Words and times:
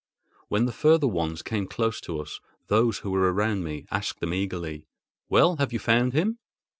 When 0.47 0.65
the 0.65 0.71
further 0.71 1.05
ones 1.07 1.43
came 1.43 1.67
close 1.67 2.01
to 2.01 2.19
us, 2.19 2.39
those 2.69 2.97
who 2.97 3.11
were 3.11 3.31
around 3.31 3.63
me 3.63 3.85
asked 3.91 4.19
them 4.19 4.33
eagerly: 4.33 4.87
"Well, 5.29 5.57
have 5.57 5.71
you 5.71 5.77
found 5.77 6.13
him?" 6.13 6.39